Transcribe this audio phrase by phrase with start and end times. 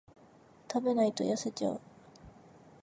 [0.67, 1.81] 食べないと痩せちゃう